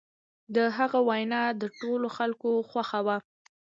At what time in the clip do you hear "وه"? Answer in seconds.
3.05-3.17